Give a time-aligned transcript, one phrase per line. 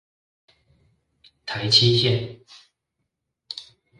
[1.45, 2.41] 台七線